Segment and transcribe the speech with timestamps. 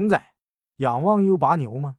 [0.00, 0.22] 承载，
[0.78, 1.94] 仰望 U8 牛吗？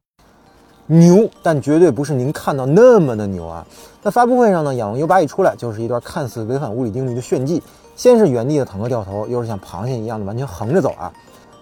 [0.86, 3.64] 牛，但绝对不是您看到那么的牛啊！
[4.02, 7.62] 那发布会上呢，仰望 U8 一出来，就是一段看似违反物理定律的炫技。
[7.94, 11.12] 先是原地的坦克掉头，又是像螃蟹一样的完全横着走啊，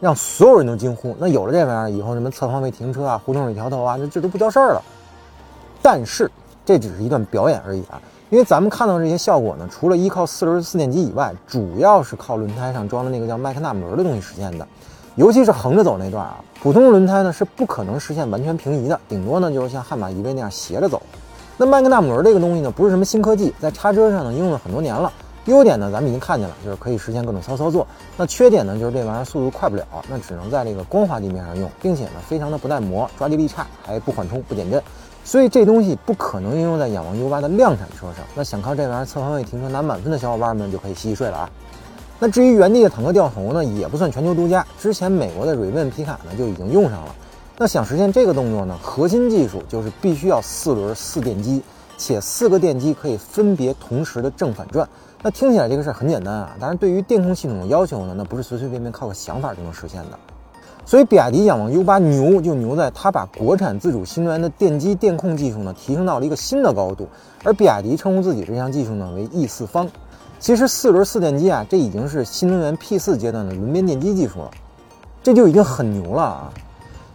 [0.01, 1.15] 让所有人都惊呼。
[1.19, 4.83] 那有了这玩意儿以后，什么侧方位停车啊、胡同里调头啊，那这都不叫事儿了。
[5.83, 6.31] 但是
[6.65, 8.01] 这只是一段表演而已啊，
[8.31, 14.67] 因为咱们看到这些效果呢，除了依靠四轮四电机以外，主要是靠轮胎上装的那个叫麦克纳门的东西实现的。
[15.17, 21.03] 尤其是横着走那段啊，普通轮胎呢是不可能实现完全平移的，顶多呢就是像悍马 EV 那样斜着走。
[21.57, 25.13] 那麦格纳姆轮这个东西呢，不是什么新科技，在叉车上呢应用了很多年了。
[25.47, 27.87] 优点呢，咱们已经看见了，就是可以实现各种骚操作。
[28.17, 34.81] 那缺点呢，就是这玩意儿速度快不了，那只能在这个光滑地面上用，并且呢，非常的不耐磨，抓地力差，还不缓冲、不减震。
[35.25, 38.25] 所以这东西不可能应用在仰望 U8 的量产车上。
[38.35, 41.51] 那想靠这玩意儿侧方位停车拿满分的小伙伴们就可以洗洗睡了啊。
[42.23, 47.15] 那至于原地的坦克掉头呢，也不算全球独家，之前美国的 Raven 皮卡呢就已经用上了。
[47.57, 51.63] 那想实现这个动作呢，核心技术就是必须要四轮四电机，
[51.97, 54.87] 且四个电机可以分别同时的正反转。
[55.23, 60.19] 那听起来这个事儿很简单啊，但是对于电控系统的要求呢，那不是随随便便靠个想法就能实现的。
[60.85, 67.09] 所以比亚迪仰望 U8 牛就牛在它把国产自主新能源的电机电控技术呢提升到了一个新的高度，
[67.45, 69.89] 而比亚迪称呼自己这项技术呢为 E 四方。
[70.41, 74.51] 其实四轮四电机啊，这已经是新能源 P 四阶段的轮边电机技术了，
[75.23, 76.53] 这就已经很牛了啊。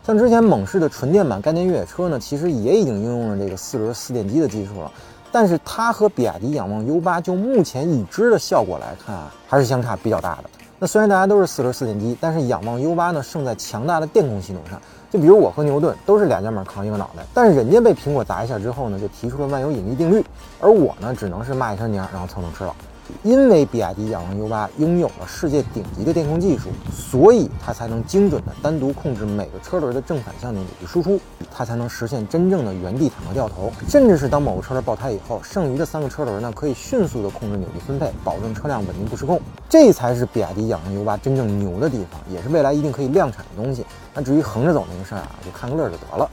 [0.06, 4.92] 像之前猛士的纯电版概念越野车呢，其实也已经应用了这个四轮四电机的技术了。
[5.31, 10.44] 但是它和比亚迪仰望 U8 就目前已知的效果来看啊，还是相差比较大的。
[10.78, 14.80] 那虽然大家都是四轮四电机，但是仰望 U8 呢胜在强大的电控系统上。
[15.09, 20.23] 就比如我和牛顿都是俩肩膀扛一个脑袋，但是人家被苹果砸一下之后呢，就提出了万有引力定律，
[20.62, 22.76] 而我呢只能是骂一声娘，然后蹭蹭吃了。
[23.23, 31.20] 因为比亚迪仰望 U8 拥有了世界顶级的电控技术，所以它才能精准的单独控制每个车轮的正反向的扭矩输出，
[31.52, 39.40] 它才能实现真正的原地坦克掉头，甚至是当某个车轮爆胎以后，剩余的三个车轮呢可以迅速的控制扭矩分配，保证车辆稳定不失控。
[39.69, 43.85] 这才是比亚迪仰望 U8 真正牛的地方，也是未来一定可以量产的东西。
[44.13, 46.30] 那至于横着走那个事儿啊，就看个乐就得了。